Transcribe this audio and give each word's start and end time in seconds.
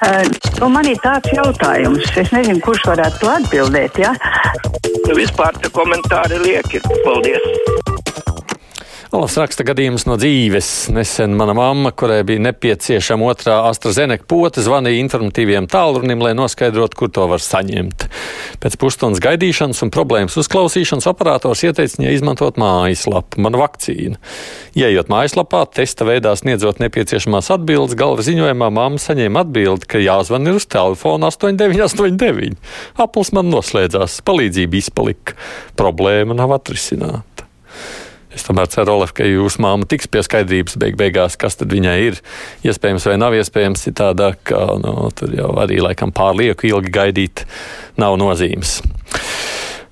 Uh, 0.00 0.24
nu, 0.60 0.68
man 0.72 0.86
ir 0.88 0.96
tāds 1.04 1.28
jautājums, 1.36 2.06
es 2.16 2.30
nezinu, 2.32 2.62
kurš 2.64 2.86
varētu 2.88 3.20
to 3.20 3.32
atbildēt. 3.34 4.00
Ja? 4.00 4.14
Nu, 5.04 5.12
vispār 5.18 5.60
tie 5.60 5.68
komentāri 5.76 6.40
lieki. 6.40 6.80
Paldies! 7.04 7.79
Alas 9.10 9.34
raksta 9.34 9.64
gadījums 9.66 10.04
no 10.06 10.14
dzīves. 10.14 10.66
Nesen 10.94 11.32
mana 11.34 11.50
mamma, 11.58 11.90
kurai 11.90 12.20
bija 12.22 12.38
nepieciešama 12.44 13.26
otrā 13.32 13.56
AstraZeneca 13.66 14.22
pote, 14.30 14.62
zvanīja 14.62 15.00
informatīviem 15.02 15.66
tālrunim, 15.70 16.20
lai 16.22 16.30
noskaidrotu, 16.38 16.94
kur 16.94 17.10
to 17.10 17.24
var 17.32 17.42
saņemt. 17.42 18.04
Pēc 18.62 18.76
pusstundas 18.78 19.18
gaidīšanas 19.24 19.82
un 19.82 19.90
problēmas 19.90 20.38
uzklausīšanas 20.38 21.08
operators 21.10 21.64
ieteica 21.66 21.98
viņai 21.98 22.12
izmantot 22.14 22.60
mājaslapu, 22.62 23.42
mana 23.42 23.58
vakcīna. 23.64 24.20
Iejot 24.78 25.10
mājaslapā, 25.10 25.64
testa 25.74 26.06
veidā 26.06 26.36
sniedzot 26.38 26.78
nepieciešamās 26.78 27.50
atbildes, 27.56 27.98
galva 27.98 28.22
ziņojumā 28.22 28.68
mamma 28.78 29.02
saņēma 29.02 29.42
atbildi, 29.42 29.90
ka 29.90 30.04
jāzvan 30.04 30.46
ir 30.46 30.60
uz 30.60 30.68
telefona 30.70 31.32
8989. 31.34 32.62
Aplis 33.02 33.34
man 33.34 33.50
noslēdzās, 33.50 34.20
palīdzība 34.22 34.78
izpalika, 34.84 35.34
problēma 35.74 36.38
nav 36.38 36.54
atrisināta. 36.60 37.50
Es 38.34 38.44
tomēr 38.46 38.68
ceru, 38.70 38.94
Olaf, 38.94 39.12
ka 39.16 39.26
jūsu 39.26 39.62
māma 39.64 39.86
tiks 39.90 40.06
pie 40.10 40.22
skaidrības 40.22 40.76
beig 40.78 40.98
beigās, 40.98 41.34
kas 41.40 41.58
tad 41.58 41.72
viņai 41.74 41.96
ir 42.06 42.20
iespējams 42.66 43.08
vai 43.10 43.16
nav 43.18 43.34
iespējams 43.34 43.86
citādāk, 43.88 44.44
ka 44.52 44.60
nu, 44.78 45.08
tur 45.18 45.34
jau 45.34 45.50
arī 45.62 45.80
laikam 45.82 46.14
pārlieku 46.14 46.70
ilgi 46.70 46.94
gaidīt 46.94 47.44
nav 47.98 48.18
nozīmes. 48.20 48.78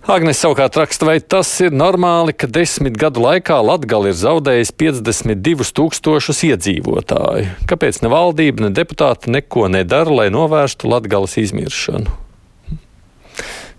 Agnēs 0.09 0.38
savukārt 0.41 0.79
raksta, 0.79 1.05
vai 1.05 1.19
tas 1.20 1.51
ir 1.60 1.74
normāli, 1.77 2.32
ka 2.32 2.48
desmit 2.48 2.95
gadu 2.96 3.20
laikā 3.27 3.59
Latgali 3.60 4.09
ir 4.09 4.16
zaudējis 4.16 4.73
52 4.80 5.68
tūkstošus 5.77 6.41
iedzīvotāju. 6.48 7.51
Kāpēc 7.68 8.01
ne 8.01 8.12
valdība, 8.15 8.65
ne 8.65 8.73
deputāti 8.73 9.34
neko 9.34 9.66
nedara, 9.74 10.23
lai 10.23 10.30
novērstu 10.32 10.88
Latgales 10.88 11.37
izmiršanu? 11.43 12.27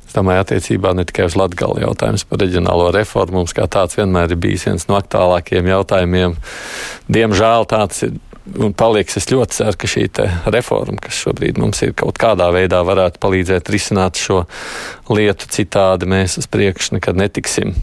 Es 0.09 0.15
domāju, 0.15 0.41
attiecībā 0.41 0.95
ne 0.97 1.03
tikai 1.05 1.27
uz 1.29 1.35
Latviju 1.37 1.83
jautājums 1.83 2.23
par 2.25 2.41
reģionālo 2.41 2.87
reformu. 2.95 3.43
Mums 3.43 3.53
kā 3.53 3.67
tāds 3.69 3.93
vienmēr 3.99 4.33
ir 4.33 4.39
bijis 4.41 4.65
viens 4.65 4.87
no 4.89 4.97
aktuālākajiem 4.97 5.69
jautājumiem. 5.69 6.33
Diemžēl 7.13 7.67
tāds 7.69 8.07
ir 8.07 8.17
un 8.57 8.73
paliks. 8.73 9.19
Es 9.21 9.29
ļoti 9.29 9.59
ceru, 9.59 9.77
ka 9.77 9.91
šī 9.93 10.07
reforma, 10.49 10.97
kas 11.03 11.21
šobrīd 11.27 11.61
mums 11.61 11.83
ir, 11.85 11.93
kaut 11.93 12.17
kādā 12.17 12.49
veidā 12.55 12.81
varētu 12.87 13.21
palīdzēt 13.21 13.69
risināt 13.69 14.17
šo 14.17 14.41
lietu. 15.13 15.45
Citādi 15.53 16.09
mēs 16.09 16.39
uz 16.41 16.49
priekšu 16.49 16.97
nekad 16.97 17.19
netiksim. 17.19 17.75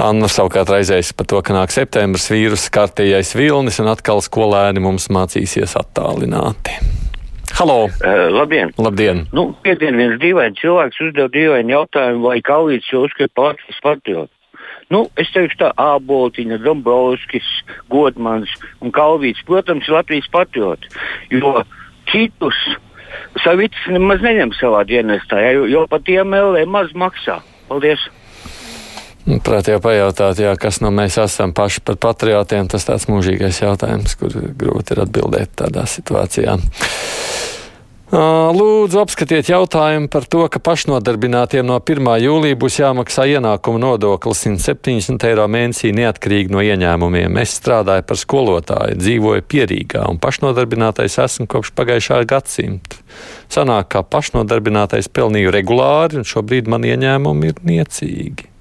Anna 0.00 0.28
savukārt 0.28 0.72
raizējas 0.72 1.12
par 1.16 1.28
to, 1.28 1.44
ka 1.44 1.56
nāk 1.56 1.72
septembris 1.72 2.28
vīrusu 2.32 2.72
kārtējais 2.72 3.36
vilnis 3.36 3.80
un 3.84 3.92
atkal 3.92 4.24
skolēni 4.24 4.80
mums 4.84 5.12
mācīsies 5.12 5.76
attālināti. 5.80 6.95
Halo! 7.56 7.84
Uh, 7.84 8.28
labdien! 8.36 8.68
Labdien. 8.76 9.22
Nu, 9.32 9.46
Pēdien 9.64 9.96
viens 9.96 10.18
dīvains 10.20 10.58
cilvēks 10.60 10.98
uzdeva 11.06 11.30
dīvainu 11.32 11.72
jautājumu, 11.72 12.26
vai 12.28 12.42
Kalvīts 12.44 12.90
jau 12.92 13.06
uzskata 13.06 13.32
par 13.32 13.54
Latvijas 13.54 13.78
patriotu. 13.80 14.32
Nu, 14.92 15.00
es 15.16 15.30
teikšu, 15.32 15.56
tā 15.62 15.70
Āboltiņa, 15.80 16.58
Dombrovskis, 16.60 17.48
Godmans 17.88 18.52
un 18.84 18.92
Kalvīts, 18.92 19.40
protams, 19.48 19.88
ir 19.88 19.96
Latvijas 19.96 20.28
patrioti. 20.34 20.92
Jo 21.32 21.62
citus 22.12 22.60
savits 23.40 23.88
nemaz 23.88 24.20
neņem 24.20 24.52
savā 24.60 24.84
dienestā, 24.84 25.40
jo, 25.56 25.64
jo 25.72 25.86
pat 25.88 26.04
tiem 26.04 26.36
LV 26.36 26.68
maz 26.68 26.92
maksā. 26.92 27.40
Paldies! 27.70 28.04
Prāt 29.42 29.72
jau 29.72 29.80
pajautāt, 29.82 30.38
jā, 30.44 30.52
kas 30.60 30.82
no 30.84 30.92
mēs 30.94 31.16
esam 31.18 31.56
paši 31.56 31.80
par 31.88 31.96
patriotiem, 32.04 32.68
tas 32.70 32.84
tāds 32.86 33.08
mūžīgais 33.10 33.64
jautājums, 33.64 34.12
kur 34.20 34.36
grūti 34.60 34.94
ir 34.94 35.02
atbildēt 35.02 35.56
tādā 35.64 35.88
situācijā. 35.90 36.60
Lūdzu, 38.06 39.00
apskatiet 39.02 39.48
jautājumu 39.50 40.06
par 40.06 40.28
to, 40.30 40.44
ka 40.46 40.60
pašnodarbinātiem 40.62 41.66
no 41.66 41.80
1. 41.82 42.06
jūlija 42.22 42.54
būs 42.54 42.78
jāmaksā 42.78 43.24
ienākuma 43.34 43.80
nodoklis 43.82 44.44
170 44.46 45.26
eiro 45.26 45.48
mēnesī 45.50 45.90
neatkarīgi 45.90 46.54
no 46.54 46.62
ieņēmumiem. 46.62 47.34
Es 47.42 47.56
strādāju 47.58 48.06
par 48.06 48.20
skolotāju, 48.22 49.00
dzīvoju 49.02 49.42
Pierīgā 49.50 50.06
un 50.06 50.22
pašnodarbinātais 50.22 51.18
esmu 51.18 51.48
kopš 51.50 51.74
pagājušā 51.74 52.22
gadsimta. 52.30 53.02
Sanāk, 53.50 53.90
ka 53.90 54.06
pašnodarbinātais 54.06 55.10
pelnīju 55.10 55.50
regulāri 55.58 56.22
un 56.22 56.30
šobrīd 56.30 56.70
man 56.70 56.86
ieņēmumi 56.86 57.50
ir 57.50 57.62
niecīgi. 57.66 58.52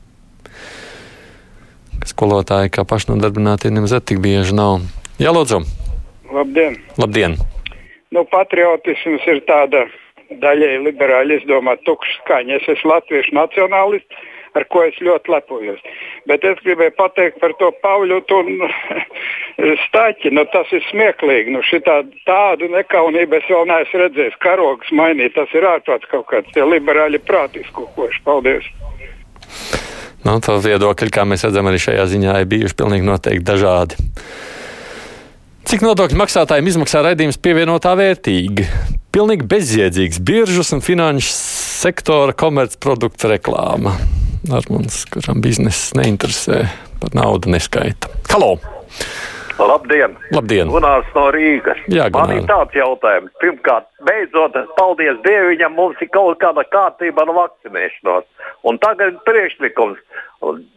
Skolotāji 2.09 2.73
kā 2.73 2.81
pašnodarbinātie 2.81 3.69
nemaz 3.69 3.93
tik 4.01 4.25
bieži 4.25 4.57
nav. 4.57 4.81
Jā, 5.21 5.29
lūdzu! 5.29 5.61
Labdien! 6.33 6.81
Labdien. 6.97 7.37
Nu, 8.13 8.25
patriotisms 8.29 9.25
ir 9.31 9.41
tāda 9.49 9.85
daļēji 10.29 10.85
liberāli 10.85 11.39
izdomāta 11.39 11.85
tukša 11.87 12.21
skaņa. 12.21 12.59
Es 12.59 12.71
esmu 12.75 12.93
latviešu 12.93 13.35
nacionālists, 13.37 14.23
ar 14.55 14.65
ko 14.71 14.83
es 14.85 14.97
ļoti 15.03 15.33
lepojos. 15.33 15.81
Bet 16.29 16.45
es 16.47 16.61
gribēju 16.65 16.95
pateikt 16.97 17.41
par 17.41 17.53
to 17.59 17.71
Pāvļu 17.83 18.21
un 18.37 18.51
Stāķi. 19.85 20.31
Nu, 20.35 20.45
tas 20.53 20.71
ir 20.75 20.83
smieklīgi. 20.89 21.53
Nu, 21.55 21.63
šitā, 21.65 22.01
tādu 22.29 22.69
nekaunību 22.73 23.39
es 23.39 23.49
vēl 23.51 23.69
neesmu 23.71 24.03
redzējis. 24.05 24.39
Karogs 24.43 24.91
mainīt, 24.95 25.35
tas 25.37 25.51
ir 25.55 25.67
ārprāts 25.69 26.09
kaut 26.11 26.27
kāds. 26.31 26.51
Tie 26.55 26.65
liberāļi 26.65 27.21
prātīgi 27.27 27.71
koši. 27.75 28.21
Paldies! 28.25 28.69
Nu, 30.25 30.39
tā 30.41 30.55
viedokļi, 30.57 31.11
kā 31.13 31.21
mēs 31.29 31.45
redzam, 31.45 31.67
arī 31.69 31.79
šajā 31.83 32.05
ziņā 32.15 32.39
ir 32.41 32.47
bijuši 32.49 32.77
pilnīgi 32.79 33.05
noteikti 33.05 33.45
dažādi. 33.45 33.99
Cik 35.65 35.81
nodokļu 35.81 36.19
maksātājiem 36.19 36.67
izmaksā 36.69 36.99
raidījums 37.01 37.39
pievienotā 37.41 37.95
vērtīga? 37.97 38.67
Pilnīgi 39.15 39.47
bezjēdzīgs 39.49 40.19
biržas 40.21 40.69
un 40.75 40.83
finanšu 40.85 41.31
sektora 41.33 42.35
komercproduktu 42.37 43.31
reklāma. 43.31 43.95
Ar 44.53 44.67
mums, 44.69 44.99
kuram 45.09 45.41
biznesa 45.41 45.97
neinteresē, 45.97 46.59
par 47.01 47.17
naudu 47.17 47.49
neskaita. 47.55 48.13
Halo! 48.29 48.59
Labdien! 49.59 50.17
Labdien. 50.35 50.67
Gunārs 50.67 51.07
no 51.15 51.29
Rīgas. 51.31 51.79
Jā, 51.87 52.09
Man 52.11 52.33
ir 52.35 52.43
tāds 52.49 52.75
jautājums. 52.75 53.31
Pirmkārt, 53.39 53.87
beidzot, 54.03 54.57
paldies 54.75 55.21
Dievam, 55.23 55.77
mums 55.77 56.01
ir 56.03 56.09
kaut 56.11 56.41
kāda 56.43 56.65
kārtība 56.73 57.23
ar 57.23 57.31
vakcinēšanos. 57.37 58.27
Un 58.67 58.79
tagad 58.83 59.15
priekšlikums 59.27 60.01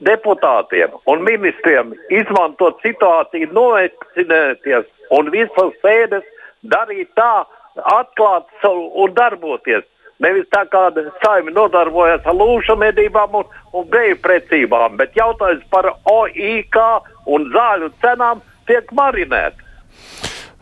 deputātiem 0.06 0.94
un 1.11 1.25
ministriem 1.27 1.94
izmantot 2.15 2.78
situāciju, 2.84 3.50
novakcinēties 3.56 4.87
un 5.19 5.31
visas 5.34 5.75
sēdes 5.83 6.27
darīt 6.62 7.10
tā, 7.19 7.47
atklāt 7.99 8.47
un 8.65 9.15
darboties. 9.16 9.87
Nevis 10.22 10.49
tā 10.50 10.65
kā 10.71 10.89
saimi 11.22 11.53
nodarbojas 11.55 12.25
ar 12.27 12.34
lūšu 12.34 12.75
medībām 12.78 13.37
un, 13.39 13.45
un 13.72 13.84
geju 13.91 14.16
precībām, 14.22 14.97
bet 14.99 15.15
jautājums 15.19 15.62
par 15.71 15.93
OIK 16.10 16.78
un 17.31 17.47
zāļu 17.55 17.93
cenām 18.03 18.43
tiek 18.69 18.93
marinēts. 18.97 19.65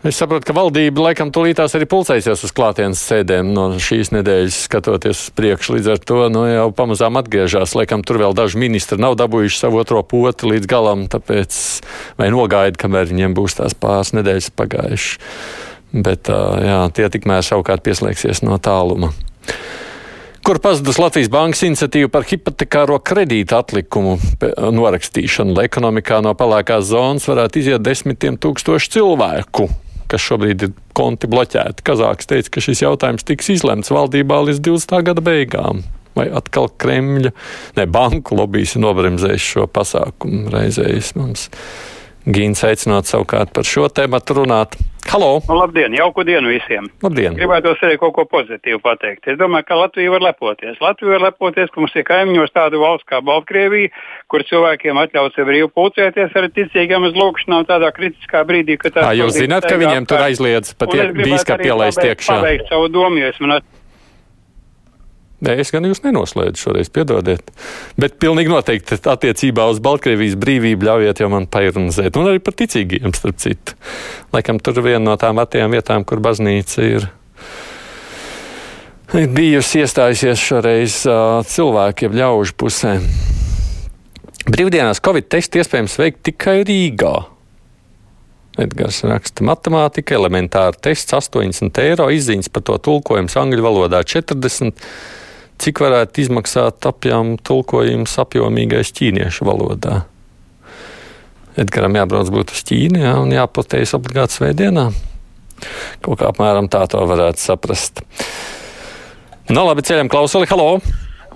Es 0.07 0.21
saprotu, 0.21 0.45
ka 0.47 0.55
valdība 0.55 1.09
laikam 1.09 1.33
tūlītās 1.35 1.73
arī 1.75 1.87
pulcēsies 1.91 2.45
uz 2.47 2.53
klātienes 2.55 3.01
sēdēm 3.09 3.49
no 3.57 3.65
šīs 3.83 4.13
nedēļas, 4.15 4.59
skatoties 4.69 5.23
uz 5.25 5.33
priekšu. 5.35 5.73
Līdz 5.75 5.89
ar 5.95 6.03
to 6.07 6.19
nu, 6.31 6.45
jau 6.47 6.67
pamazām 6.77 7.19
atgriežas. 7.19 7.75
Laikam 7.75 8.05
tur 8.07 8.21
vēl 8.23 8.37
daži 8.37 8.61
ministri 8.61 9.01
nav 9.03 9.17
dabūjuši 9.19 9.59
savu 9.65 9.81
otro 9.81 10.05
poti 10.07 10.53
līdz 10.53 10.71
galam, 10.71 11.07
tāpēc 11.11 11.57
vai 12.21 12.29
nogaida, 12.31 12.79
kamēr 12.79 13.11
viņiem 13.11 13.35
būs 13.35 13.59
tās 13.59 13.75
pāris 13.75 14.13
nedēļas 14.15 14.53
pagājušas. 14.61 15.33
Bet 16.07 16.31
jā, 16.31 16.79
tie 16.95 17.11
tikmēr 17.17 17.43
savukārt 17.47 17.83
pieslēgsies 17.87 18.45
no 18.47 18.61
tāluma. 18.63 19.11
Kur 20.47 20.61
pazudus 20.63 21.01
Latvijas 21.03 21.27
Bankas 21.27 21.65
iniciatīva 21.67 22.07
par 22.15 22.23
hipotekāro 22.23 23.01
kredītu 23.03 23.57
atlikumu 23.59 24.13
norakstīšanu, 24.77 25.57
lai 25.57 25.65
ekonomikā 25.67 26.21
no 26.23 26.37
pelēkās 26.39 26.85
zonas 26.93 27.27
varētu 27.27 27.59
iziet 27.65 27.83
desmitiem 27.83 28.39
tūkstošu 28.39 28.93
cilvēku? 28.95 29.67
kas 30.07 30.23
šobrīd 30.23 30.63
ir 30.63 30.71
konti 30.95 31.27
bloķēti. 31.27 31.83
Kazāks 31.83 32.31
teica, 32.31 32.53
ka 32.55 32.63
šis 32.63 32.85
jautājums 32.85 33.27
tiks 33.27 33.51
izlemts 33.57 33.91
valdībā 33.91 34.39
līdz 34.47 34.63
20. 34.63 35.03
gada 35.09 35.25
beigām. 35.27 35.83
Vai 36.15 36.29
atkal 36.31 36.71
Kremļa, 36.79 37.33
ne 37.77 37.91
banku 37.91 38.39
lobbyis 38.39 38.77
ir 38.77 38.85
nobremzējis 38.87 39.49
šo 39.51 39.67
pasākumu 39.67 40.53
reizēs 40.55 41.17
mums. 41.19 41.49
Gīns 42.23 42.63
aicinot 42.71 43.11
savukārt 43.11 43.51
par 43.51 43.67
šo 43.67 43.91
tēmu 43.91 44.23
runāt. 44.39 44.79
Halo! 45.07 45.41
Nu, 45.49 45.55
labdien, 45.55 45.95
jauku 45.95 46.25
dienu 46.27 46.51
visiem! 46.51 46.89
Labdien! 47.05 47.37
Gribētu 47.39 47.73
arī 47.87 47.99
kaut 48.01 48.15
ko 48.17 48.25
pozitīvu 48.31 48.81
pateikt. 48.83 49.29
Es 49.31 49.39
domāju, 49.39 49.69
ka 49.69 49.79
Latvija 49.79 50.13
var 50.13 50.25
lepoties. 50.25 50.81
Latvija 50.83 51.15
var 51.15 51.25
lepoties, 51.29 51.71
ka 51.71 51.83
mums 51.83 51.95
ir 51.95 52.07
kaimiņos 52.09 52.55
tāda 52.57 52.81
valsts 52.81 53.07
kā 53.11 53.23
Baltkrievija, 53.27 53.93
kur 54.33 54.45
cilvēkiem 54.49 54.99
atļauts 55.05 55.39
brīvi 55.47 55.71
pulcēties 55.79 56.37
ar 56.37 56.51
ticīgām 56.59 57.07
uz 57.07 57.17
lūkšanām 57.19 57.69
tādā 57.71 57.93
kritiskā 57.95 58.43
brīdī, 58.49 58.79
kad 58.83 58.99
tā 58.99 59.09
ir. 59.13 59.23
Jūs 59.23 59.39
zināt, 59.39 59.69
ka 59.71 59.79
viņiem 59.81 60.11
tur 60.11 60.27
aizliedz 60.27 60.75
pat 60.75 60.95
bīskapi 61.23 61.71
pielaist 61.71 62.03
iekšā? 62.03 62.41
Paveikt 62.43 62.73
savu 62.73 62.91
domu, 62.91 63.23
jo 63.23 63.31
es 63.31 63.43
man 63.45 63.61
Nē, 65.45 65.53
es 65.61 65.69
gan 65.69 65.85
jūs 65.85 66.01
nenoslēdzu 66.01 66.63
šoreiz, 66.63 66.89
piedodiet. 66.89 67.51
Bet 68.01 68.15
pilnīgi 68.23 68.49
noteikti 68.49 68.97
attiecībā 68.97 69.67
uz 69.69 69.83
Baltkrievijas 69.85 70.39
brīvību 70.41 70.89
ļaujiet 70.89 71.21
jau 71.21 71.29
man 71.33 71.45
pairunizēt. 71.53 72.17
Un 72.17 72.31
arī 72.31 72.41
par 72.41 72.57
ticīgiem, 72.57 73.13
starp 73.13 73.37
citu. 73.43 73.77
Laikam 74.33 74.57
tur 74.65 74.81
viena 74.81 75.03
no 75.11 75.17
tām 75.21 75.37
attajām 75.43 75.77
vietām, 75.77 76.07
kur 76.09 76.23
baznīca 76.25 76.87
ir. 76.89 77.09
Bijusi 79.13 79.85
iestājusies 79.85 80.41
šoreiz 80.41 81.03
uh, 81.05 81.45
cilvēkiem 81.47 82.17
ļaužu 82.17 82.57
pusē. 82.57 82.97
Brīvdienās 84.49 85.03
Covid 85.05 85.29
testu 85.29 85.61
iespējams 85.61 85.99
veikt 86.01 86.25
tikai 86.31 86.63
Rīgā. 86.65 87.13
Edgars 88.65 89.03
raksta, 89.05 89.45
matemātika, 89.45 90.17
elementāra 90.17 90.73
tests 90.81 91.13
80 91.13 91.77
eiro, 91.83 92.09
izziņas 92.09 92.49
par 92.49 92.65
to 92.65 92.81
tulkojums 92.89 93.37
angļu 93.37 93.69
valodā 93.69 94.01
40 94.01 94.81
cik 95.63 95.81
varētu 95.85 96.25
izmaksāt 96.25 96.87
apjām 96.89 97.37
tulkojums 97.47 98.19
apjomīgais 98.23 98.93
ķīniešu 98.97 99.49
valodā. 99.49 100.03
Edgaram 101.57 101.97
jābrauc 101.97 102.29
būt 102.33 102.53
uz 102.53 102.61
Ķīnu 102.69 103.01
jā, 103.01 103.15
un 103.23 103.33
jāpotējas 103.33 103.97
obligāti 103.97 104.37
svētdienā. 104.37 104.91
Kaut 106.05 106.21
kā 106.21 106.29
apmēram 106.29 106.69
tā 106.69 106.83
to 106.93 107.01
varētu 107.09 107.41
saprast. 107.41 108.03
Nu, 109.49 109.63
labi, 109.65 109.85
ceļam 109.87 110.11
klausuli, 110.13 110.49
halo! 110.51 110.81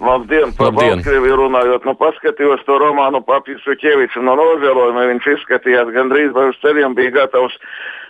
Labdien, 0.01 0.53
par 0.57 0.73
Baltkrieviju 0.73 1.37
runājot, 1.43 1.85
nu 1.85 1.93
paskatījos 2.01 2.63
to 2.65 2.79
romānu 2.81 3.21
Papīsu 3.25 3.75
Ķevicu 3.83 4.23
no 4.25 4.33
nožēlojuma, 4.39 5.05
viņš 5.11 5.27
izskatījās 5.35 5.93
gandrīz 5.93 6.33
vai 6.37 6.47
uz 6.49 6.61
ceļiem 6.63 6.97
bija 6.97 7.13
gatavs 7.19 7.57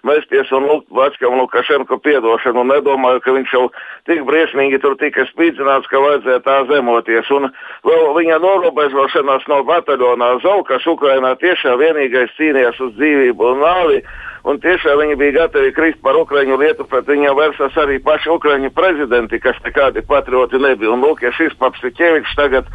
mesties 0.06 0.50
un 0.56 0.66
lūgt 0.68 0.88
Vačkam 0.94 1.36
Lukašenko 1.40 1.98
piedošanu 2.04 2.64
nedomāju, 2.68 3.20
ka 3.24 3.34
viņš 3.36 3.52
jau 3.56 3.66
tik 4.08 4.24
briesmīgi 4.28 4.80
tur 4.82 4.96
tika 5.00 5.26
spīdzināts, 5.28 5.90
ka 5.90 6.00
vajadzēja 6.02 6.40
tā 6.46 6.56
zemoties. 6.70 7.30
Un 7.36 7.50
vēl 7.86 8.08
viņa 8.16 8.40
norobežošanās 8.44 9.46
no 9.52 9.62
bataļonā 9.68 10.32
Zau, 10.44 10.62
kas 10.68 10.86
Ukrainā 10.88 11.36
tiešām 11.40 11.78
vienīgais 11.80 12.34
cīnījās 12.38 12.80
uz 12.80 12.96
dzīvību 12.98 13.52
un 13.52 13.64
nāvi. 13.64 14.02
Un 14.48 14.56
tiešām 14.56 15.02
viņi 15.02 15.18
bija 15.20 15.36
gatavi 15.42 15.72
krist 15.76 16.00
par 16.00 16.16
Ukraiņu 16.16 16.56
lietu, 16.62 16.86
pret 16.88 17.08
viņiem 17.10 17.36
vērsās 17.36 17.76
arī 17.82 17.98
paši 18.00 18.30
Ukraiņu 18.32 18.70
prezidenti, 18.72 19.40
kas 19.40 19.58
nekādi 19.66 20.00
patrioti 20.08 20.56
nebija. 20.56 20.94
Un 20.94 21.04
lūk, 21.04 21.20
ja 21.26 21.32
šis 21.36 21.58
Papsikevičs 21.60 22.38
tagad 22.38 22.70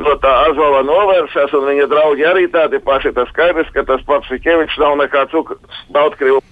no 0.00 0.16
tā 0.22 0.32
Azova 0.50 0.82
novēršas, 0.86 1.54
un 1.56 1.68
viņa 1.70 1.86
draugi 1.90 2.26
arī 2.28 2.46
tādi 2.52 2.80
paši, 2.84 3.14
tas 3.16 3.30
skaidrs, 3.32 3.70
ka 3.74 3.86
tas 3.88 4.04
Papsikevičs 4.08 4.78
nav 4.82 4.98
nekāds 5.00 5.56
Baltkrievu. 5.94 6.42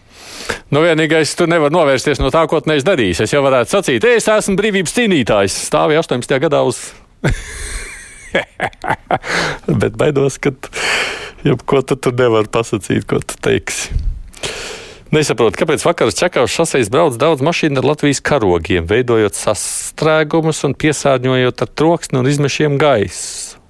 Nu, 0.73 0.83
vienīgais, 0.83 1.37
tu 1.39 1.47
nevari 1.49 1.75
novērsties 1.75 2.21
no 2.21 2.33
tā, 2.35 2.45
ko 2.51 2.61
tu 2.61 2.71
neesi 2.73 2.87
darījis. 2.89 3.25
Es 3.25 3.35
jau 3.35 3.43
varētu 3.45 3.77
sacīt, 3.77 4.07
es 4.09 4.29
esmu 4.29 4.57
brīvības 4.59 4.97
cīnītājs. 4.97 5.59
Stāvēju 5.69 6.03
18. 6.03 6.39
gadā 6.43 6.65
uz. 6.67 6.81
Bet 9.83 9.95
baidos, 10.01 10.41
ka 10.43 10.55
jebko 11.47 11.85
tu 11.87 11.97
tur 11.97 12.17
nevar 12.19 12.51
pasakīt, 12.51 13.07
ko 13.09 13.21
tu 13.23 13.39
teiksi. 13.45 13.95
Nesaprotu, 15.15 15.61
kāpēc 15.61 15.85
vakaras 15.87 16.17
čekāšu 16.19 16.51
šoseis 16.51 16.89
brauc 16.91 17.15
daudz 17.21 17.43
mašīnu 17.47 17.79
ar 17.79 17.87
Latvijas 17.87 18.19
karogiem, 18.25 18.89
veidojot 18.91 19.37
sastrēgumus 19.39 20.65
un 20.67 20.75
piesārņojot 20.75 21.63
ar 21.63 21.71
troksni 21.79 22.19
un 22.19 22.27
izmešiem 22.33 22.75
gaisu. 22.83 23.61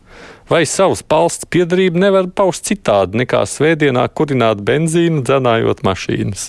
Vai 0.49 0.63
savas 0.69 1.03
valsts 1.05 1.45
piedarību 1.53 2.01
nevar 2.01 2.31
paust 2.33 2.65
citādi 2.71 3.21
nekā 3.21 3.43
svētdienā 3.49 4.07
kurināt 4.17 4.65
benzīnu, 4.65 5.21
dzenājot 5.25 5.85
mašīnas? 5.85 6.49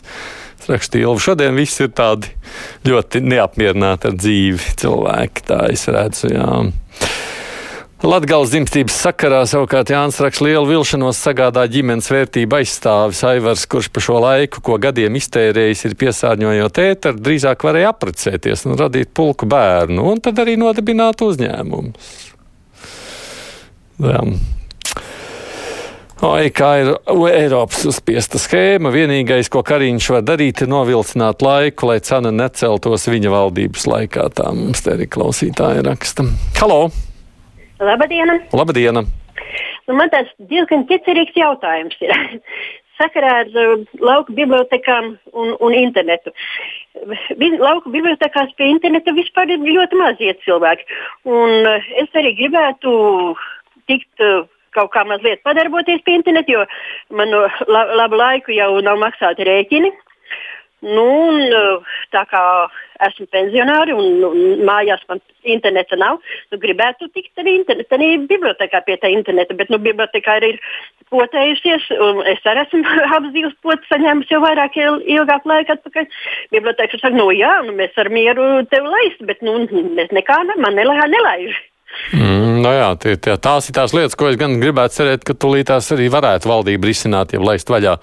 Rakstīju, 0.70 1.12
šodien 1.20 1.60
viss 1.60 1.84
ir 1.84 1.92
tādi 1.96 2.32
ļoti 2.88 3.20
neapmierināti 3.26 4.14
ar 4.14 4.16
dzīvi 4.16 4.76
cilvēki, 4.80 5.48
tā 5.52 5.60
es 5.76 5.88
redzu. 5.92 6.32
Jā. 6.32 6.48
Latgales 8.04 8.52
dzimstības 8.52 8.96
sakarā 9.06 9.38
savukārt 9.48 9.88
Jānis 9.94 10.18
Raks 10.20 10.42
lielu 10.44 10.66
vilšanos 10.68 11.16
sagādā 11.16 11.64
ģimenes 11.72 12.10
vērtību 12.12 12.58
aizstāvis 12.58 13.22
Aivars, 13.24 13.64
kurš 13.72 13.88
pa 13.96 14.04
šo 14.04 14.20
laiku, 14.20 14.60
ko 14.60 14.76
gadiem 14.84 15.16
iztērējis, 15.16 15.86
ir 15.88 15.96
piesārņojot 16.04 16.82
ēteru, 16.84 17.24
drīzāk 17.24 17.64
varēja 17.64 17.94
apprecēties 17.94 18.66
un 18.68 18.76
radīt 18.82 19.14
pulku 19.16 19.48
bērnu, 19.48 20.04
un 20.12 20.20
tad 20.20 20.44
arī 20.44 20.58
nodibināt 20.60 21.24
uzņēmumus. 21.24 22.20
Jā. 24.04 24.20
Oi, 26.26 26.52
kā 26.56 26.70
ir 26.82 26.94
Eiropas 27.32 27.88
uzspiesta 27.88 28.40
schēma. 28.42 28.92
Vienīgais, 28.92 29.48
ko 29.52 29.64
Kariņš 29.68 30.12
var 30.18 30.28
darīt, 30.28 30.64
ir 30.64 30.72
novilcināt 30.72 31.44
laiku, 31.46 31.92
lai 31.94 32.02
cena 32.04 32.36
neceltos 32.36 33.08
viņa 33.08 33.34
valdības 33.40 33.88
laikā. 33.88 34.30
Tā 34.36 34.52
mums 34.56 34.84
te 34.84 34.98
arī 35.00 35.12
klausītāja 35.12 35.86
raksta. 35.88 36.28
Halo! 36.60 36.90
Labdien! 37.80 38.32
Labdien! 38.54 39.04
Nu, 39.86 39.94
man 39.94 40.10
tāds 40.14 40.32
diezgan 40.50 40.86
ķecerīgs 40.90 41.36
jautājums 41.38 41.98
ir. 42.02 42.14
Sakarā 43.00 43.32
ar 43.42 43.50
uh, 43.60 43.82
lauku 44.00 44.32
bibliotekām 44.38 45.10
un, 45.36 45.50
un 45.60 45.74
internetu. 45.76 46.32
Lauku 47.60 47.92
bibliotekās 47.92 48.54
pie 48.56 48.70
interneta 48.72 49.12
vispār 49.18 49.52
ir 49.52 49.66
ļoti 49.68 50.00
maz 50.00 50.22
iet 50.24 50.40
cilvēki. 50.48 50.88
Un 51.28 51.68
uh, 51.68 51.90
es 52.00 52.16
arī 52.16 52.32
gribētu 52.40 52.94
tikt 53.92 54.24
uh, 54.24 54.48
kaut 54.76 54.94
kā 54.96 55.04
mazliet 55.08 55.44
padarboties 55.44 56.04
pie 56.08 56.16
interneta, 56.22 56.56
jo 56.56 56.64
man 57.20 57.32
no 57.32 57.44
la, 57.68 57.84
labu 58.00 58.20
laiku 58.20 58.56
jau 58.56 58.72
nav 58.84 59.00
maksāti 59.04 59.48
rēķini. 59.48 59.92
Nu, 60.86 61.06
un, 61.32 61.40
uh, 61.50 61.96
tā 62.14 62.22
kā 62.30 62.42
esmu 63.08 63.26
pensionāri 63.34 63.96
un, 63.98 64.20
un 64.28 64.62
mājās 64.68 65.02
man 65.10 65.22
interneta 65.56 65.98
nav. 66.00 66.20
Nu, 66.52 66.60
gribētu 66.62 67.10
tikt 67.16 67.42
arī, 67.42 67.58
internet, 67.60 67.90
arī 67.96 68.10
bibliotekā 68.30 68.84
pie 68.86 69.00
tā 69.02 69.10
interneta, 69.14 69.58
bet 69.58 69.72
nu, 69.74 69.82
bibliotekā 69.82 70.38
arī 70.40 70.54
ir 70.54 70.62
potējusies. 71.14 71.90
Es 72.32 72.46
arī 72.50 72.66
esmu 72.66 73.32
divas 73.38 73.56
potes 73.66 73.90
saņēmusi 73.92 74.36
jau 74.36 74.42
vairāk 74.46 74.78
il, 74.82 75.02
ilgāku 75.18 75.52
laiku 75.52 75.76
atpakaļ. 75.76 76.10
Biblioteka 76.54 77.02
saka, 77.02 77.16
nu 77.18 77.32
jā, 77.36 77.56
nu, 77.66 77.76
mēs 77.78 77.98
ar 78.02 78.12
mieru 78.14 78.50
tevi 78.72 78.92
laist, 78.98 79.24
bet 79.30 79.42
nu, 79.46 79.64
mēs 79.98 80.14
nekā 80.16 80.44
ne, 80.50 80.60
man 80.62 80.78
nelaiž. 80.78 81.64
Mm, 82.14 82.62
no 82.62 82.72
jā, 82.72 82.90
tie, 83.02 83.16
tie, 83.18 83.34
tās 83.42 83.70
ir 83.70 83.76
tās 83.76 83.96
lietas, 83.96 84.16
ko 84.20 84.30
es 84.30 84.38
gan 84.40 84.60
gribētu 84.62 85.00
cerēt, 85.00 85.26
ka 85.26 85.34
tūlītās 85.34 85.90
arī 85.96 86.08
varētu 86.14 86.52
valdība 86.52 86.92
risināt, 86.92 87.34
ja 87.34 87.42
laist 87.42 87.72
vaļā, 87.72 87.98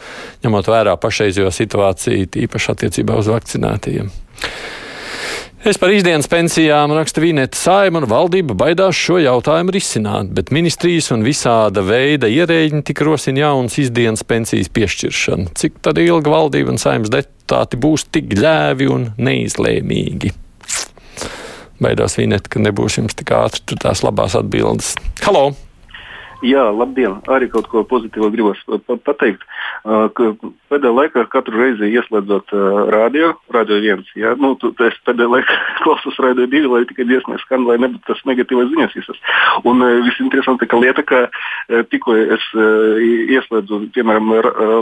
ņemot 0.44 0.70
vērā 0.72 0.96
pašreizējo 1.00 1.52
situāciju, 1.54 2.28
īpaši 2.46 2.72
attiecībā 2.74 3.18
uz 3.20 3.30
vakcinētajiem. 3.32 4.10
Es 5.62 5.78
par 5.78 5.92
izdienas 5.94 6.26
pensijām 6.26 6.90
raksta 6.96 7.22
Vīnēta 7.22 7.54
Saima 7.54 8.00
un 8.02 8.08
valdība 8.10 8.56
baidās 8.58 8.98
šo 8.98 9.20
jautājumu 9.22 9.70
risināt, 9.76 10.32
bet 10.34 10.50
ministrijas 10.50 11.12
un 11.14 11.22
visāda 11.22 11.84
veida 11.86 12.26
ierēģi 12.26 12.82
tik 12.88 13.04
rosina 13.06 13.44
jaunas 13.44 13.78
izdienas 13.78 14.26
pensijas 14.26 14.72
piešķiršanu. 14.74 15.52
Cik 15.54 15.78
tad 15.86 16.02
ilgi 16.02 16.34
valdība 16.34 16.74
un 16.74 16.82
saimnes 16.82 17.14
deputāti 17.14 17.78
būs 17.78 18.08
tik 18.10 18.34
ļēvi 18.42 18.90
un 18.90 19.12
neizlēmīgi? 19.22 20.34
Baidās 21.82 22.16
Vīnēta, 22.18 22.52
ka 22.52 22.62
nebūs 22.62 23.00
jums 23.00 23.18
tik 23.18 23.34
ātri 23.36 23.78
tās 23.82 24.04
labās 24.06 24.38
atbildes. 24.38 24.94
Halo! 25.26 25.50
Jā, 26.42 26.64
labdien! 26.74 27.20
Arī 27.30 27.46
kaut 27.52 27.68
ko 27.70 27.84
pozitīvu 27.86 28.28
gribas 28.34 28.58
pateikt. 29.06 29.44
Pēdējā 29.86 30.90
laikā 30.96 31.22
katru 31.30 31.60
reizi 31.60 31.90
ieslēdzot 31.94 32.50
radio, 32.90 33.32
radio 33.54 33.78
viens, 33.84 34.08
jā, 34.18 34.32
nu, 34.40 34.54
tu, 34.58 34.72
es 34.82 34.96
pēdējā 35.06 35.30
laikā 35.36 35.58
klausos 35.84 36.18
radio 36.24 36.48
divi, 36.50 36.66
lai 36.66 36.82
tikai 36.88 37.06
dziesmē 37.06 37.38
skan, 37.44 37.66
lai 37.68 37.78
nebūtu 37.84 38.02
tas 38.10 38.22
negatīvais 38.26 38.72
ziņas 38.72 38.96
visas. 38.98 39.22
Un 39.68 39.86
visinteresantākā 40.08 40.82
lieta, 40.82 41.06
ka 41.06 41.22
tikko 41.94 42.18
es 42.18 42.48
ieslēdzu, 43.38 43.84
piemēram, 43.94 44.34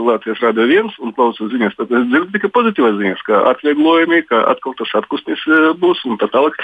Latvijas 0.09 0.41
radio 0.47 0.69
viens 0.71 0.97
un 1.05 1.13
klausos 1.17 1.53
ziņas, 1.53 1.77
tad 1.77 1.93
es 1.93 2.09
dzirdu 2.09 2.33
tikai 2.39 2.53
pozitīvas 2.57 2.97
ziņas, 3.03 3.27
ka 3.29 3.45
atvieglojumi, 3.53 4.25
ka 4.33 4.47
atkal 4.55 4.79
tas 4.81 4.97
atkustnis 5.03 5.45
būs 5.83 6.07
un 6.09 6.17
tā 6.21 6.31
tālāk 6.33 6.57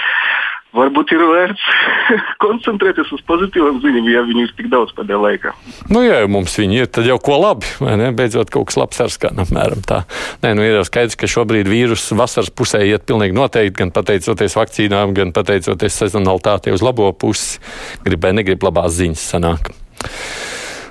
varbūt 0.75 1.13
ir 1.15 1.23
vērts 1.29 1.65
koncentrēties 2.43 3.11
uz 3.15 3.23
pozitīvām 3.27 3.79
ziņām, 3.83 4.09
ja 4.11 4.23
viņi 4.27 4.45
ir 4.47 4.53
tik 4.57 4.69
daudz 4.71 4.93
pēdējā 4.97 5.19
laikā. 5.23 5.53
Nu, 5.93 6.01
ja 6.05 6.19
mums 6.31 6.57
viņi 6.59 6.81
ir, 6.83 6.89
tad 6.91 7.07
jau 7.07 7.17
ko 7.23 7.39
labi, 7.41 7.69
ne? 7.83 8.11
Beidzot, 8.17 8.51
kaut 8.53 8.69
kas 8.71 8.79
labs 8.79 9.01
ar 9.03 9.13
skan 9.13 9.43
apmēram 9.43 9.83
tā. 9.87 10.03
Nē, 10.43 10.53
nu 10.57 10.65
ir 10.65 10.79
jau 10.79 10.85
skaidrs, 10.87 11.17
ka 11.19 11.29
šobrīd 11.31 11.69
vīrus 11.71 12.09
vasaras 12.17 12.51
pusē 12.51 12.83
iet 12.87 13.07
pilnīgi 13.09 13.37
noteikti, 13.37 13.77
gan 13.83 13.93
pateicoties 13.95 14.57
vakcīnām, 14.59 15.15
gan 15.17 15.33
pateicoties 15.35 16.01
sezonalitātei 16.03 16.75
uz 16.75 16.85
labo 16.85 17.09
pusi. 17.13 17.61
Gribēja, 18.05 18.41
negrib 18.41 18.67
labās 18.67 18.97
ziņas 18.99 19.31
sanāk. 19.35 19.71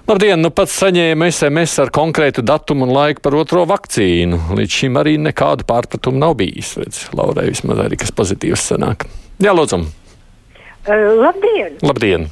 Labdien, 0.07 0.39
nu 0.39 0.53
pats 0.55 0.77
saņēmu 0.79 1.27
SMS 1.33 1.81
ar 1.83 1.91
konkrētu 1.91 2.45
datumu 2.47 2.87
un 2.87 2.93
laiku 2.95 3.25
par 3.25 3.35
otro 3.35 3.65
vakcīnu. 3.67 4.39
Līdz 4.55 4.79
šim 4.81 5.01
arī 5.03 5.17
nekādu 5.19 5.67
pārpratumu 5.67 6.23
nav 6.23 6.37
bijis. 6.39 6.77
Redz, 6.79 7.01
Laurai 7.19 7.49
vismaz 7.51 7.83
arī 7.83 7.99
kas 7.99 8.15
pozitīvs 8.15 8.69
sanāk. 8.71 9.09
Jā, 9.37 9.53
lūdzu. 9.53 9.83
Uh, 10.87 11.11
labdien! 11.21 11.75
Labdien. 11.85 12.23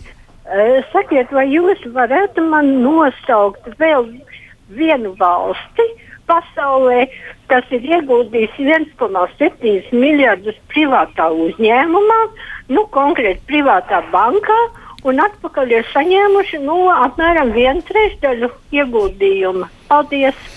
Uh, 0.44 0.78
sakiet, 0.92 1.28
vai 1.36 1.44
jūs 1.50 1.82
varētu 1.92 2.44
man 2.48 2.70
nosaukt 2.80 3.66
vēl 3.80 4.06
vienu 4.72 5.12
valsti, 5.18 5.84
pasaulē, 6.30 7.04
kas 7.52 7.68
ir 7.76 7.84
ieguldījis 7.98 8.56
1,7 8.56 9.92
miljardus 9.92 10.56
privātā 10.72 11.28
uzņēmumā, 11.28 12.20
nu, 12.72 12.86
konkrēti 12.96 13.44
privātā 13.52 14.00
bankā, 14.14 14.60
un 15.04 15.20
atpakaļ 15.20 15.76
ir 15.76 15.88
saņēmuši 15.92 16.64
nu, 16.64 16.78
apmēram 16.94 17.52
vienu 17.52 17.84
trešdaļu 17.90 18.52
ieguldījuma. 18.80 19.68
Paldies! 19.92 20.53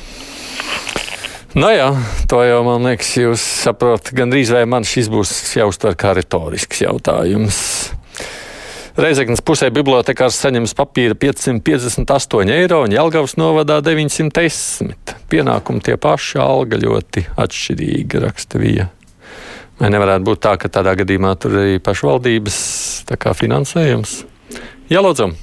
Nu 1.57 1.71
jā, 1.73 1.87
to 2.29 2.37
jau 2.45 2.59
man 2.61 2.83
liekas, 2.85 3.15
jūs 3.17 3.41
saprotat. 3.63 4.11
Gan 4.13 4.29
drīz 4.29 4.51
vai 4.53 4.67
man 4.69 4.83
šis 4.85 5.07
būs 5.09 5.31
jāuztver 5.57 5.95
kā 5.97 6.11
retorisks 6.13 6.83
jautājums. 6.83 7.57
Reizeknas 8.97 9.41
pusē 9.41 9.71
bibliotekārs 9.73 10.37
saņems 10.43 10.75
papīra 10.77 11.17
558 11.17 12.53
eiro 12.53 12.83
un 12.85 12.93
Jelgavas 12.93 13.33
novadā 13.41 13.79
910. 13.81 15.15
Pienākumi 15.33 15.81
tie 15.81 15.97
paši, 15.97 16.37
alga 16.45 16.77
ļoti 16.83 17.25
atšķirīga, 17.41 18.21
raksta 18.27 18.61
Vija. 18.61 18.91
Vai 19.81 19.89
nevarētu 19.97 20.29
būt 20.29 20.45
tā, 20.45 20.53
ka 20.61 20.69
tādā 20.77 20.93
gadījumā 21.01 21.33
tur 21.41 21.57
arī 21.63 21.81
pašvaldības 21.81 22.61
finansējums? 23.41 24.19
Jā, 24.93 25.01
lūdzu! 25.01 25.33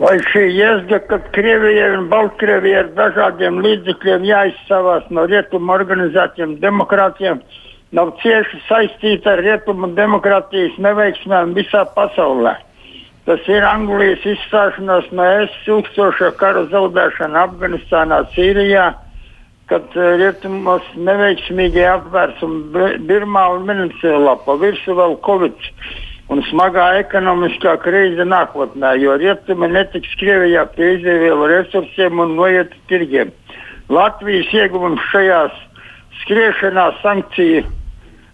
Vai 0.00 0.14
šī 0.30 0.46
jēga, 0.56 0.96
ka 1.10 1.18
Krievijai 1.34 1.90
un 1.98 2.06
Baltkrievijai 2.08 2.86
ar 2.86 2.86
dažādiem 2.96 3.58
līdzekļiem 3.60 4.22
jāizsavās 4.24 5.10
no 5.12 5.26
rietumu 5.28 5.74
organizācijām, 5.74 6.54
demokrātiem, 6.62 7.42
nav 7.92 8.14
cieši 8.22 8.62
saistīta 8.64 9.34
ar 9.34 9.44
rietumu 9.44 9.90
demokrātijas 9.98 10.78
neveiksmēm 10.80 11.52
visā 11.58 11.84
pasaulē. 11.98 12.54
Tas 13.28 13.44
ir 13.52 13.66
Anglijas 13.68 14.24
izstāšanās 14.24 15.12
no 15.12 15.26
ES 15.42 15.60
ilgstošā 15.68 16.32
kara 16.40 16.64
zaudēšana 16.72 17.44
Afganistānā, 17.50 18.22
Sīrijā, 18.32 18.88
kad 19.68 19.96
eh, 20.00 20.14
rietumos 20.22 20.86
neveiksmīgi 20.96 21.84
apvērsumi 21.92 22.96
Birmā 23.04 23.50
un 23.58 23.68
Venecijā 23.68 24.38
pa 24.46 24.56
virsmu 24.64 24.96
vēl 24.96 25.20
Covid 25.28 25.68
un 26.30 26.42
smagā 26.46 26.86
ekonomiskā 27.00 27.74
krīze 27.82 28.26
nākotnē, 28.28 28.94
jo 29.02 29.16
rietumi 29.18 29.70
netiks 29.72 30.14
Krievijā 30.20 30.66
pie 30.76 30.94
izdevielu 30.98 31.50
resursiem 31.50 32.22
un 32.22 32.36
noiet 32.38 32.74
tirgiem. 32.90 33.34
Latvijas 33.90 34.52
ieguvums 34.54 35.02
šajās 35.10 35.56
skriešanā 36.22 36.86
sankciju 37.02 37.66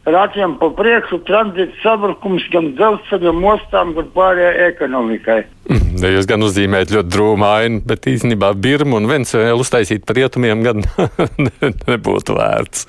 rāķiem 0.06 0.54
pa 0.60 0.68
priekšu 0.76 1.18
tranzīta 1.26 1.74
sabrukums 1.82 2.44
gan 2.52 2.70
dzelzceļa 2.78 3.32
ostām, 3.54 3.94
gan 3.96 4.12
pārējai 4.14 4.68
ekonomikai. 4.68 5.40
Mm, 5.72 6.04
jūs 6.14 6.28
gan 6.30 6.44
uzzīmējat 6.46 6.94
ļoti 6.94 7.12
drūmu 7.14 7.48
ainu, 7.48 7.82
bet 7.88 8.06
īstenībā 8.12 8.52
Birmu 8.54 9.00
un 9.00 9.10
Venezuelu 9.10 9.64
uztaisīt 9.64 10.06
par 10.06 10.20
rietumiem 10.20 10.62
gan 10.66 10.84
nebūtu 11.88 12.38
vērts. 12.38 12.86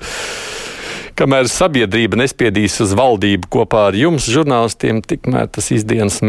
Kamēr 1.18 1.48
sabiedrība 1.50 2.20
nespiedīs 2.20 2.76
uz 2.84 2.92
valdību 2.94 3.48
kopā 3.50 3.88
ar 3.88 3.96
jums, 3.98 4.28
žurnālistiem, 4.30 5.00
tikmēr 5.02 5.48
tas 5.50 5.72
izdienas 5.74 6.20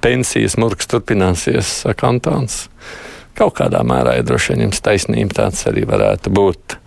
pensijas 0.00 0.56
murgs 0.56 0.88
turpināsies, 0.88 1.82
saka 1.82 2.08
Antāns. 2.08 2.62
Kaut 3.36 3.58
kādā 3.58 3.82
mērā 3.84 4.14
ir 4.16 4.24
droši 4.28 4.54
vien 4.54 4.64
jums 4.66 4.80
taisnība, 4.84 5.36
tāds 5.42 5.60
arī 5.68 5.84
varētu 5.88 6.32
būt. 6.32 6.78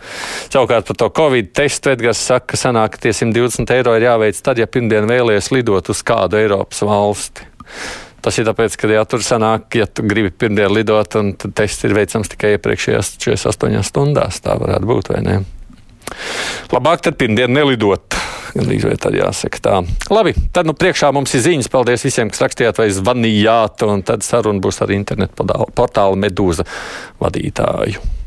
Savukārt 0.48 0.90
par 0.90 1.00
to 1.04 1.12
Covid 1.22 1.54
testu 1.54 1.94
Edgars 1.94 2.22
saka, 2.22 2.56
ka 2.56 2.62
sanāk, 2.64 2.96
ka 2.96 3.06
tie 3.06 3.14
120 3.14 3.78
eiro 3.78 3.94
ir 3.98 4.10
jāveic 4.10 4.42
tad, 4.42 4.62
ja 4.62 4.70
pirmdien 4.70 5.06
vēlies 5.10 5.54
lidot 5.54 5.94
uz 5.94 6.02
kādu 6.06 6.42
Eiropas 6.42 6.82
valsti. 6.82 7.46
Tas 8.26 8.38
ir 8.42 8.50
tāpēc, 8.50 8.78
ka, 8.80 8.90
ja 8.90 9.06
tur 9.06 9.22
sanāk, 9.22 9.70
ja 9.78 9.86
tu 9.86 10.06
gribi 10.08 10.34
pirmdien 10.34 10.74
lidot, 10.74 11.14
tad 11.14 11.52
tests 11.58 11.86
ir 11.86 11.94
veicams 11.94 12.34
tikai 12.34 12.56
iepriekšējās 12.58 13.18
48 13.22 13.86
stundās, 13.86 14.42
tā 14.42 14.58
varētu 14.58 14.90
būt, 14.90 15.14
vai 15.14 15.28
ne? 15.28 15.44
Labāk 16.74 17.04
tad 17.06 17.18
pirmdien 17.20 17.54
nelidot. 17.54 18.20
Gandrīz 18.54 18.86
vai 18.86 18.96
tad 19.02 19.16
jāsaka 19.18 19.62
tā. 19.66 19.78
Labi, 20.14 20.36
tad 20.54 20.70
nu 20.70 20.76
priekšā 20.78 21.10
mums 21.16 21.34
ir 21.34 21.42
ziņas. 21.48 21.72
Paldies 21.74 22.06
visiem, 22.06 22.30
kas 22.30 22.44
rakstījāt 22.46 22.82
vai 22.82 22.92
zvanījāt, 22.94 23.86
un 23.90 24.06
tad 24.06 24.26
saruna 24.26 24.62
būs 24.62 24.84
ar 24.86 24.94
internetu 24.94 25.48
portālu 25.74 26.20
Medūza 26.22 26.68
vadītāju. 27.24 28.22